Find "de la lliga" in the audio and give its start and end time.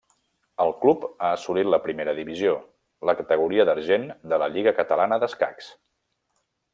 4.33-4.75